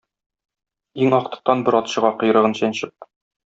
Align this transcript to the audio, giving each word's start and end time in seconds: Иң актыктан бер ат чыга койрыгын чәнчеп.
Иң 1.03 1.13
актыктан 1.19 1.63
бер 1.69 1.79
ат 1.83 1.95
чыга 1.95 2.13
койрыгын 2.25 2.61
чәнчеп. 2.63 3.11